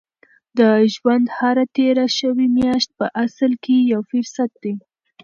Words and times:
د 0.57 0.59
ژوند 0.93 1.25
هره 1.37 1.65
تېره 1.75 2.05
شوې 2.19 2.47
میاشت 2.57 2.89
په 2.99 3.05
اصل 3.23 3.51
کې 3.63 3.75
یو 3.91 4.01
فرصت 4.11 4.51
دی. 4.63 4.73